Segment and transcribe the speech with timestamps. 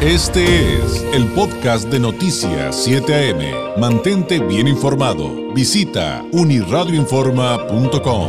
[0.00, 3.80] Este es el podcast de Noticias 7 AM.
[3.80, 5.52] Mantente bien informado.
[5.52, 8.28] Visita uniradioinforma.com.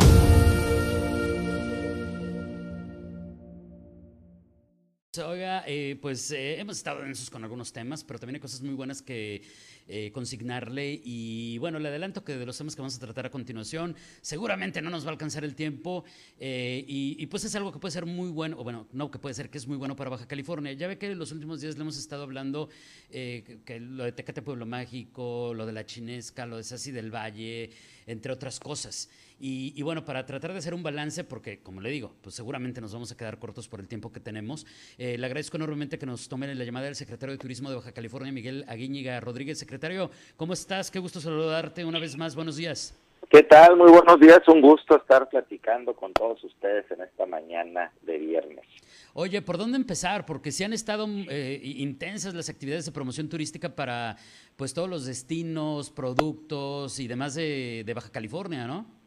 [5.27, 8.73] Oiga, eh, pues eh, hemos estado densos con algunos temas, pero también hay cosas muy
[8.73, 9.43] buenas que
[9.89, 11.01] eh, consignarle.
[11.03, 14.81] Y bueno, le adelanto que de los temas que vamos a tratar a continuación, seguramente
[14.81, 16.05] no nos va a alcanzar el tiempo.
[16.39, 19.35] Y, y, pues es algo que puede ser muy bueno, o bueno, no que puede
[19.35, 20.71] ser que es muy bueno para Baja California.
[20.73, 22.69] Ya ve que en los últimos días le hemos estado hablando
[23.09, 27.71] que lo de Tecate Pueblo Mágico, lo de la Chinesca, lo de Sassi del Valle,
[28.07, 29.09] entre otras cosas.
[29.41, 32.93] Y, bueno, para tratar de hacer un balance, porque como le digo, pues seguramente nos
[32.93, 34.65] vamos a quedar cortos por el tiempo que tenemos,
[34.97, 37.93] eh, le agradezco enormemente que nos tomen la llamada del secretario de Turismo de Baja
[37.93, 39.57] California, Miguel Aguíñiga Rodríguez.
[39.57, 40.91] Secretario, ¿cómo estás?
[40.91, 42.35] Qué gusto saludarte una vez más.
[42.35, 42.99] Buenos días.
[43.29, 43.77] ¿Qué tal?
[43.77, 44.39] Muy buenos días.
[44.47, 48.65] Un gusto estar platicando con todos ustedes en esta mañana de viernes.
[49.13, 50.25] Oye, ¿por dónde empezar?
[50.25, 54.17] Porque si han estado eh, intensas las actividades de promoción turística para
[54.57, 58.98] pues todos los destinos, productos y demás de Baja California, ¿no?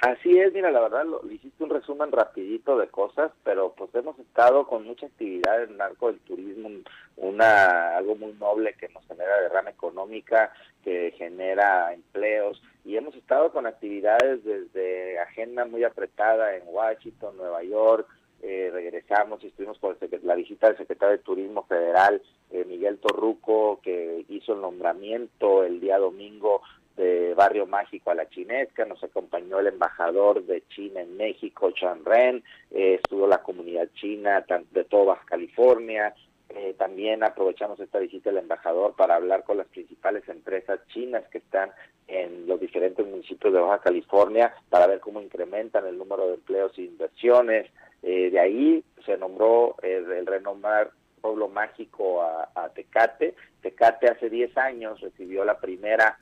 [0.00, 4.18] Así es, mira, la verdad lo, hiciste un resumen rapidito de cosas, pero pues hemos
[4.18, 6.70] estado con mucha actividad en el arco del turismo,
[7.18, 13.52] una algo muy noble que nos genera derrama económica, que genera empleos y hemos estado
[13.52, 18.08] con actividades desde agenda muy apretada en Washington, Nueva York,
[18.42, 23.80] eh, regresamos y estuvimos con la visita del secretario de Turismo Federal, eh, Miguel Torruco,
[23.82, 26.62] que hizo el nombramiento el día domingo
[27.00, 32.04] de Barrio Mágico a la Chinesca, nos acompañó el embajador de China en México, Chan
[32.04, 36.14] Ren, eh, estuvo la comunidad china de toda Baja California,
[36.50, 41.38] eh, también aprovechamos esta visita del embajador para hablar con las principales empresas chinas que
[41.38, 41.70] están
[42.06, 46.76] en los diferentes municipios de Baja California para ver cómo incrementan el número de empleos
[46.76, 47.70] e inversiones.
[48.02, 53.34] Eh, de ahí se nombró el, el renombrar pueblo mágico a, Tecate.
[53.62, 56.18] Tecate hace 10 años recibió la primera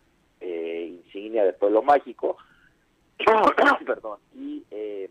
[1.18, 2.36] insignia de Pueblo Mágico,
[3.86, 5.10] perdón, y eh,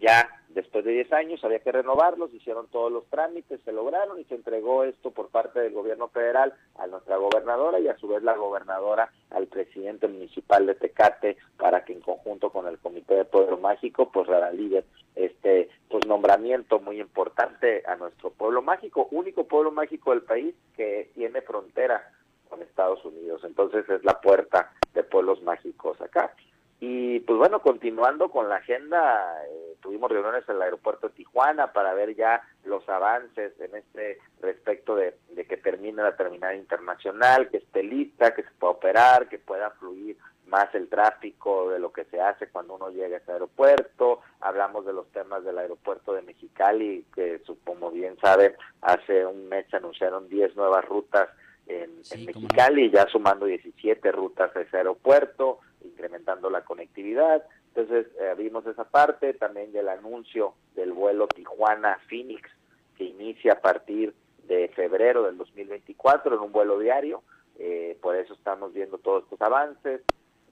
[0.00, 4.24] ya después de 10 años había que renovarlos, hicieron todos los trámites, se lograron y
[4.24, 8.22] se entregó esto por parte del gobierno federal a nuestra gobernadora y a su vez
[8.22, 13.24] la gobernadora al presidente municipal de Tecate para que en conjunto con el Comité de
[13.24, 19.70] Pueblo Mágico pues realice este pues nombramiento muy importante a nuestro pueblo mágico, único pueblo
[19.70, 22.10] mágico del país que tiene frontera
[22.52, 23.42] con Estados Unidos.
[23.44, 26.34] Entonces es la puerta de pueblos mágicos acá.
[26.80, 31.72] Y pues bueno, continuando con la agenda, eh, tuvimos reuniones en el aeropuerto de Tijuana
[31.72, 35.14] para ver ya los avances en este respecto de,
[35.48, 40.18] que termine la terminal internacional, que esté lista, que se pueda operar, que pueda fluir
[40.46, 44.20] más el tráfico de lo que se hace cuando uno llega a ese aeropuerto.
[44.40, 49.66] Hablamos de los temas del aeropuerto de Mexicali, que como bien saben, hace un mes
[49.70, 51.30] se anunciaron 10 nuevas rutas
[51.66, 57.44] en, Mexicali, ya sumando 17 rutas a ese aeropuerto, incrementando la conectividad.
[57.68, 62.50] Entonces, eh, vimos esa parte, también del anuncio del vuelo Tijuana-Phoenix,
[62.96, 64.14] que inicia a partir
[64.46, 67.22] de febrero del 2024 en un vuelo diario.
[67.58, 70.02] Eh, por eso estamos viendo todos estos avances.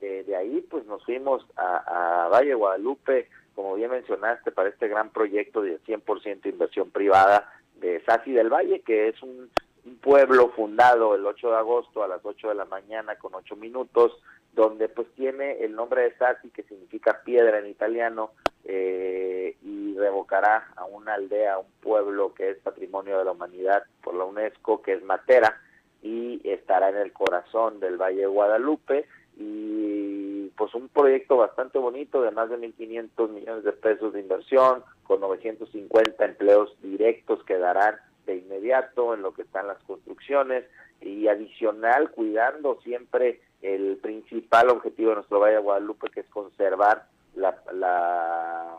[0.01, 5.11] de ahí, pues nos fuimos a, a Valle Guadalupe, como bien mencionaste, para este gran
[5.11, 9.51] proyecto de 100% inversión privada de Sasi del Valle, que es un
[9.85, 13.57] un pueblo fundado el 8 de agosto a las 8 de la mañana con 8
[13.57, 14.13] minutos,
[14.53, 18.33] donde pues tiene el nombre de Sassi, que significa piedra en italiano,
[18.65, 24.15] eh, y revocará a una aldea, un pueblo que es patrimonio de la humanidad por
[24.15, 25.61] la UNESCO, que es Matera,
[26.03, 32.21] y estará en el corazón del Valle de Guadalupe, y pues un proyecto bastante bonito
[32.21, 37.97] de más de 1.500 millones de pesos de inversión, con 950 empleos directos que darán
[38.31, 40.65] de inmediato en lo que están las construcciones
[41.01, 47.07] y adicional cuidando siempre el principal objetivo de nuestro Valle de Guadalupe que es conservar
[47.35, 48.77] la,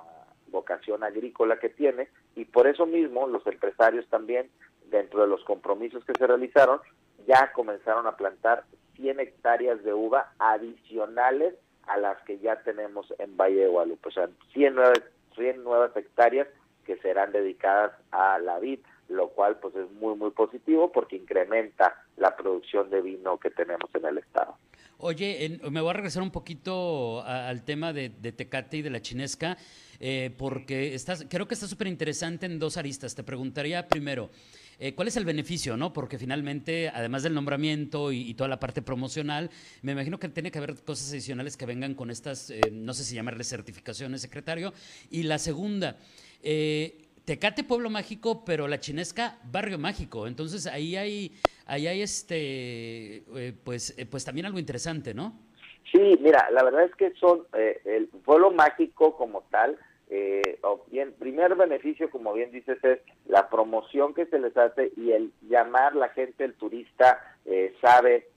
[0.47, 2.09] vocación agrícola que tiene.
[2.35, 4.49] Y por eso mismo los empresarios también
[4.89, 6.81] dentro de los compromisos que se realizaron
[7.25, 8.65] ya comenzaron a plantar
[8.97, 11.55] 100 hectáreas de uva adicionales
[11.87, 15.01] a las que ya tenemos en Valle de Guadalupe, o sea, 100 nuevas,
[15.35, 16.49] 100 nuevas hectáreas
[16.85, 18.79] que serán dedicadas a la vid
[19.11, 23.89] lo cual pues es muy muy positivo porque incrementa la producción de vino que tenemos
[23.95, 24.57] en el estado.
[25.03, 29.57] Oye, me voy a regresar un poquito al tema de, Tecate y de la chinesca,
[29.99, 33.15] eh, porque estás, creo que está súper interesante en dos aristas.
[33.15, 34.29] Te preguntaría primero,
[34.77, 35.75] eh, ¿cuál es el beneficio?
[35.75, 39.49] no Porque finalmente, además del nombramiento y, toda la parte promocional,
[39.81, 43.03] me imagino que tiene que haber cosas adicionales que vengan con estas, eh, no sé
[43.03, 44.71] si llamarle certificaciones, secretario.
[45.09, 45.97] Y la segunda,
[47.31, 50.27] Tecate Pueblo Mágico, pero la Chinesca Barrio Mágico.
[50.27, 51.31] Entonces ahí hay,
[51.65, 55.39] ahí hay este, eh, pues, eh, pues también algo interesante, ¿no?
[55.93, 57.43] Sí, mira, la verdad es que son
[57.85, 59.79] el Pueblo Mágico como tal.
[60.91, 65.31] bien, primer beneficio, como bien dices, es la promoción que se les hace y el
[65.47, 67.37] llamar la gente, el turista,
[67.79, 68.30] sabe o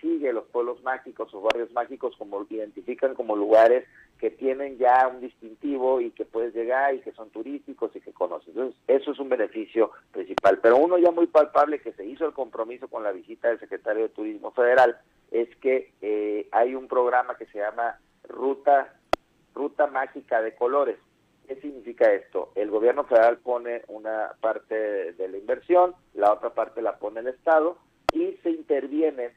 [0.00, 3.84] sigue los pueblos mágicos o barrios mágicos como identifican como lugares
[4.18, 8.12] que tienen ya un distintivo y que puedes llegar y que son turísticos y que
[8.12, 8.48] conoces.
[8.48, 10.58] Entonces, eso es un beneficio principal.
[10.60, 14.02] Pero uno ya muy palpable que se hizo el compromiso con la visita del secretario
[14.04, 14.98] de Turismo Federal
[15.30, 17.98] es que eh, hay un programa que se llama
[18.28, 18.94] Ruta,
[19.54, 20.98] Ruta Mágica de Colores.
[21.46, 22.52] ¿Qué significa esto?
[22.56, 24.74] El gobierno federal pone una parte
[25.12, 27.78] de la inversión, la otra parte la pone el Estado
[28.12, 29.32] y se interviene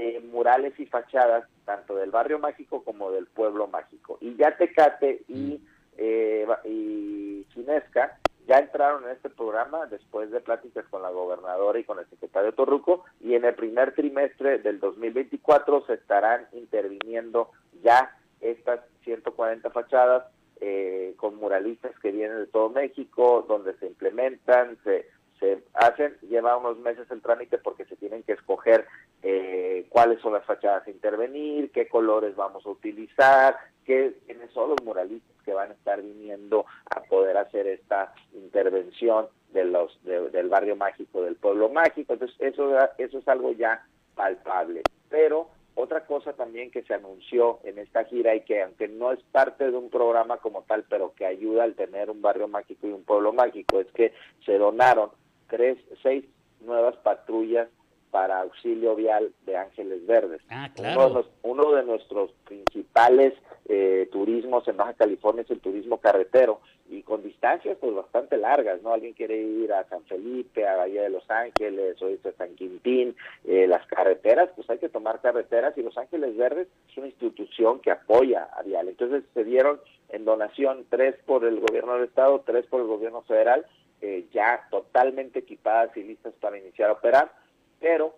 [0.00, 4.16] eh, murales y fachadas tanto del barrio mágico como del pueblo mágico.
[4.20, 5.66] Y ya Tecate y, mm.
[5.96, 8.16] eh, y Chinesca
[8.46, 12.54] ya entraron en este programa después de pláticas con la gobernadora y con el secretario
[12.54, 17.50] Torruco y en el primer trimestre del 2024 se estarán interviniendo
[17.82, 20.26] ya estas 140 fachadas
[20.60, 25.08] eh, con muralistas que vienen de todo México, donde se implementan, se,
[25.38, 28.86] se hacen, lleva unos meses el trámite porque se tienen que escoger
[29.22, 34.70] eh, cuáles son las fachadas a intervenir, qué colores vamos a utilizar, qué, quiénes son
[34.70, 40.48] los muralistas que van a estar viniendo a poder hacer esta intervención de los del
[40.48, 42.12] barrio mágico, del pueblo mágico.
[42.12, 44.82] Entonces, eso, eso es algo ya palpable.
[45.08, 49.22] Pero otra cosa también que se anunció en esta gira y que aunque no es
[49.30, 52.92] parte de un programa como tal, pero que ayuda al tener un barrio mágico y
[52.92, 54.12] un pueblo mágico, es que
[54.44, 55.10] se donaron
[55.48, 56.24] tres, seis
[56.60, 57.68] nuevas patrullas
[58.10, 60.40] para auxilio vial de Ángeles Verdes.
[60.48, 61.26] Ah, claro.
[61.42, 63.34] uno, de, nuestros principales
[63.68, 68.82] eh, turismos en Baja California es el turismo carretero y con distancias pues bastante largas,
[68.82, 68.94] ¿no?
[68.94, 73.14] Alguien quiere ir a San Felipe, a Bahía de Los Ángeles, o a San Quintín,
[73.44, 77.80] eh, las carreteras, pues hay que tomar carreteras y Los Ángeles Verdes es una institución
[77.80, 78.88] que apoya a Vial.
[78.88, 83.20] Entonces se dieron en donación tres por el gobierno del estado, tres por el gobierno
[83.22, 83.66] federal,
[84.00, 87.32] eh, ya totalmente equipadas y listas para iniciar a operar
[87.80, 88.14] pero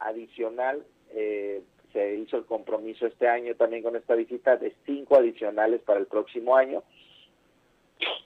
[0.00, 0.84] adicional
[1.14, 1.62] eh,
[1.92, 6.06] se hizo el compromiso este año también con esta visita de cinco adicionales para el
[6.06, 6.82] próximo año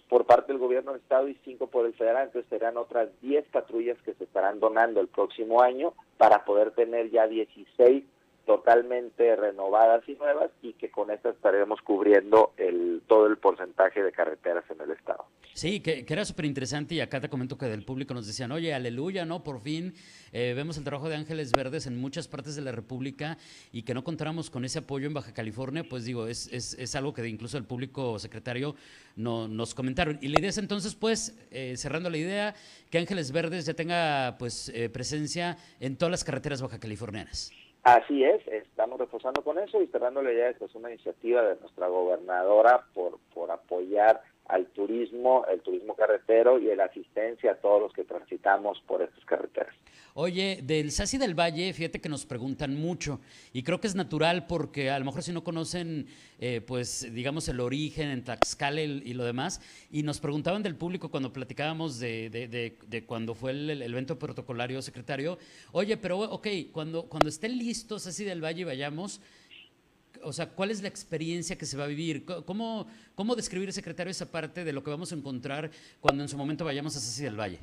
[0.08, 3.44] por parte del gobierno del estado y cinco por el federal, entonces serán otras diez
[3.48, 8.04] patrullas que se estarán donando el próximo año para poder tener ya 16
[8.46, 14.12] totalmente renovadas y nuevas y que con estas estaremos cubriendo el todo el porcentaje de
[14.12, 15.26] carreteras en el estado.
[15.52, 18.74] Sí, que, era súper interesante y acá te comento que del público nos decían, oye,
[18.74, 19.42] aleluya, ¿no?
[19.42, 19.94] Por fin
[20.32, 23.38] eh, vemos el trabajo de Ángeles Verdes en muchas partes de la República
[23.72, 26.94] y que no contáramos con ese apoyo en Baja California, pues digo, es, es, es
[26.94, 28.76] algo que incluso el público secretario
[29.16, 30.18] no, nos comentaron.
[30.20, 32.54] Y la idea es entonces, pues, eh, cerrando la idea,
[32.90, 37.50] que Ángeles Verdes ya tenga pues eh, presencia en todas las carreteras baja californianas.
[37.86, 41.40] Así es, estamos reforzando con eso y cerrando la idea de que es una iniciativa
[41.42, 47.56] de nuestra gobernadora por, por apoyar al turismo, el turismo carretero y la asistencia a
[47.56, 49.74] todos los que transitamos por estas carreteras.
[50.18, 53.20] Oye, del Sasi del Valle, fíjate que nos preguntan mucho
[53.52, 56.06] y creo que es natural porque a lo mejor si no conocen,
[56.40, 59.60] eh, pues digamos el origen en Tlaxcala y, lo demás,
[59.90, 65.36] y nos preguntaban del público cuando platicábamos de, de, cuando fue el, evento protocolario secretario,
[65.72, 69.20] oye, pero ok, cuando, cuando esté listo Sasi del Valle vayamos,
[70.22, 72.24] o sea, ¿cuál es la experiencia que se va a vivir?
[72.44, 75.70] ¿Cómo, cómo describir, secretario, esa parte de lo que vamos a encontrar
[76.00, 77.58] cuando en su momento vayamos a Sasi del Valle?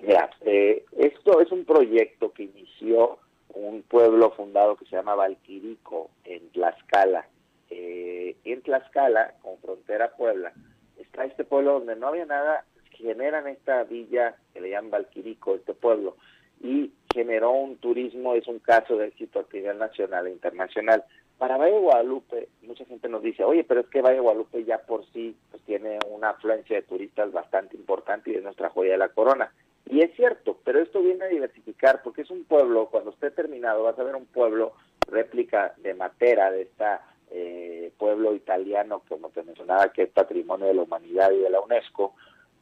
[0.00, 3.18] Mira, eh, esto es un proyecto que inició
[3.56, 7.26] un pueblo fundado que se llama Valquirico, en Tlaxcala.
[7.70, 10.52] Eh, en Tlaxcala, con frontera Puebla,
[10.98, 15.74] está este pueblo donde no había nada, generan esta villa que le llaman Valquirico, este
[15.74, 16.16] pueblo,
[16.62, 21.04] y generó un turismo, es un caso de éxito a nivel nacional e internacional.
[21.38, 25.04] Para Valle Guadalupe, mucha gente nos dice, oye, pero es que Valle Guadalupe ya por
[25.12, 29.10] sí pues, tiene una afluencia de turistas bastante importante y es nuestra joya de la
[29.10, 29.52] corona.
[29.88, 33.84] Y es cierto, pero esto viene a diversificar porque es un pueblo, cuando esté terminado,
[33.84, 34.72] vas a ver un pueblo
[35.06, 40.82] réplica de Matera, de este pueblo italiano, como te mencionaba, que es patrimonio de la
[40.82, 42.14] humanidad y de la UNESCO.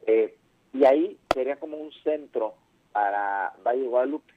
[0.07, 0.37] Eh,
[0.73, 2.55] y ahí sería como un centro
[2.93, 4.33] para Valle Guadalupe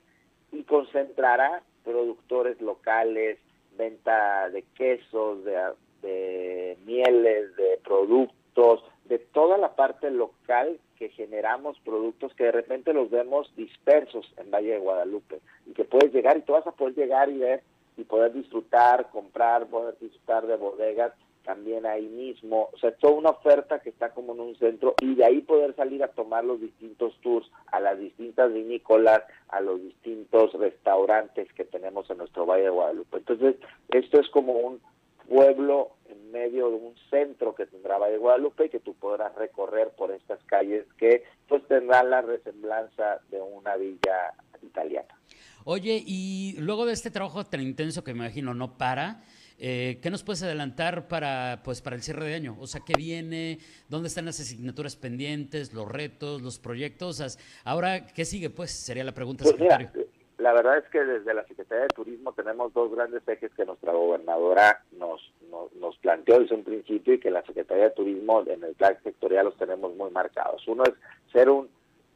[0.51, 3.38] y concentrará productores locales,
[3.77, 12.34] venta de quesos, de, mieles, de productos, de toda la parte local que generamos productos
[12.34, 16.41] que de repente los vemos dispersos en Valle de Guadalupe y que puedes llegar y
[16.41, 17.62] tú vas a poder llegar y ver
[17.98, 21.13] y poder disfrutar, comprar, poder disfrutar de bodegas
[21.48, 25.16] también ahí mismo, o sea, toda una oferta que está como en un centro y
[25.16, 29.82] de ahí poder salir a tomar los distintos tours a las distintas vinícolas, a los
[29.82, 33.20] distintos restaurantes que tenemos en nuestro Valle de Guadalupe.
[33.20, 33.56] Entonces,
[33.88, 34.82] esto es como un
[35.30, 39.34] pueblo en medio de un centro que tendrá Valle de Guadalupe y que tú podrás
[39.36, 45.16] recorrer por estas calles que pues tendrán la resemblanza de una villa italiana.
[45.63, 49.24] Oye, y luego de este trabajo tan intenso que me imagino no para,
[49.59, 52.55] eh, ¿Qué nos puedes adelantar para, pues, para el cierre de año?
[52.59, 53.59] O sea, ¿qué viene?
[53.89, 57.37] ¿Dónde están las asignaturas pendientes, los retos, los proyectos?
[57.63, 58.49] Ahora, ¿qué sigue?
[58.49, 59.89] Pues sería la pregunta, pues secretario.
[60.37, 63.93] la verdad es que desde la Secretaría de Turismo tenemos dos grandes ejes que nuestra
[63.93, 65.33] gobernadora nos,
[65.79, 69.45] nos, planteó desde un principio y que la Secretaría de Turismo en el plan sectorial
[69.45, 70.67] los tenemos muy marcados.
[70.67, 70.93] Uno es
[71.31, 71.67] ser un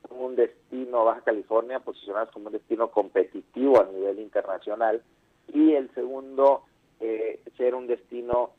[0.10, 5.02] un destino Baja California posicionados como un destino competitivo a nivel internacional
[5.54, 6.64] y el segundo
[7.02, 8.52] eh, ser un destino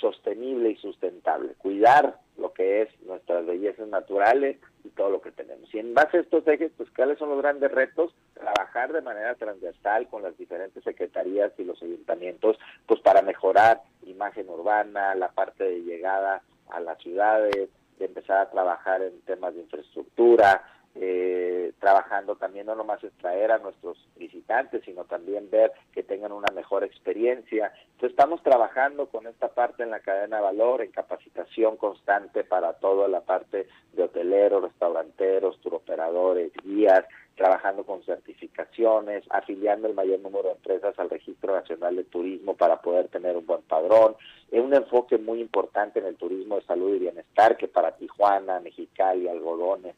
[0.00, 5.72] sostenible y sustentable, cuidar lo que es nuestras bellezas naturales y todo lo que tenemos.
[5.74, 9.34] Y en base a estos ejes, pues cuáles son los grandes retos, trabajar de manera
[9.34, 15.64] transversal con las diferentes secretarías y los ayuntamientos, pues para mejorar imagen urbana, la parte
[15.64, 17.68] de llegada a las ciudades,
[17.98, 20.64] de empezar a trabajar en temas de infraestructura,
[20.96, 26.52] eh, trabajando también no nomás extraer a nuestros visitantes, sino también ver que tengan una
[26.54, 27.72] mejor experiencia.
[27.92, 32.74] Entonces estamos trabajando con esta parte en la cadena de valor, en capacitación constante para
[32.74, 37.04] toda la parte de hoteleros, restauranteros, turoperadores, guías,
[37.40, 42.82] trabajando con certificaciones, afiliando el mayor número de empresas al Registro Nacional de Turismo para
[42.82, 44.14] poder tener un buen padrón.
[44.50, 48.60] Es un enfoque muy importante en el turismo de salud y bienestar que para Tijuana,
[48.60, 49.94] Mexicali, Algodones,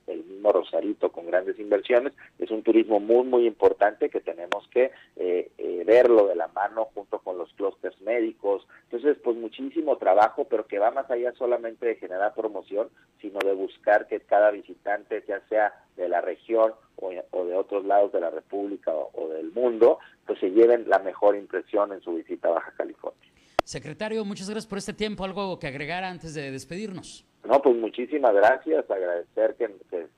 [1.12, 6.26] Con grandes inversiones, es un turismo muy, muy importante que tenemos que eh, eh, verlo
[6.26, 8.66] de la mano junto con los clústeres médicos.
[8.84, 12.88] Entonces, pues muchísimo trabajo, pero que va más allá solamente de generar promoción,
[13.20, 18.12] sino de buscar que cada visitante, ya sea de la región o, de otros lados
[18.12, 22.48] de la República o, del mundo, pues se lleven la mejor impresión en su visita
[22.48, 23.20] a Baja California.
[23.64, 25.24] Secretario, muchas gracias por este tiempo.
[25.24, 27.26] ¿Algo que agregar antes de despedirnos?
[27.44, 28.88] No, pues muchísimas gracias.
[28.88, 29.68] Agradecer que,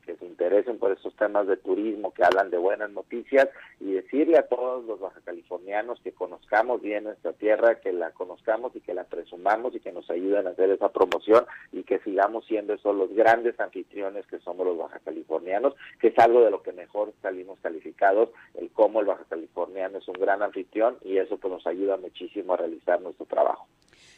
[0.04, 3.48] se interesen por estos temas de turismo, que hablan de buenas noticias
[3.80, 8.76] y decirle a todos los baja californianos que conozcamos bien nuestra tierra, que la conozcamos
[8.76, 12.44] y que la presumamos y que nos ayuden a hacer esa promoción y que sigamos
[12.44, 16.62] siendo esos los grandes anfitriones que somos los baja californianos, que es algo de lo
[16.62, 21.38] que mejor salimos calificados, el cómo el baja californiano es un gran anfitrión y eso
[21.38, 23.66] pues nos ayuda muchísimo a realizar nuestro trabajo.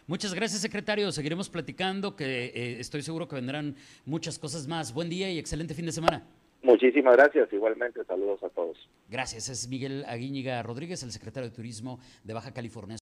[0.06, 1.10] Muchas gracias, secretario.
[1.10, 4.94] Seguiremos platicando, que eh, estoy seguro que vendrán muchas cosas más.
[4.94, 6.22] Buen día y excelente fin de semana.
[6.62, 7.52] Muchísimas gracias.
[7.52, 8.76] Igualmente, saludos a todos.
[9.08, 9.48] Gracias.
[9.48, 12.96] Es Miguel Aguíñiga Rodríguez, el secretario de Turismo de Baja California.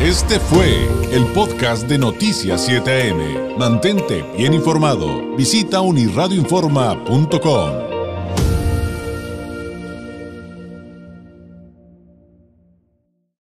[0.00, 3.56] Este fue el podcast de Noticias 7am.
[3.56, 5.34] Mantente bien informado.
[5.36, 7.85] Visita unirradioinforma.com.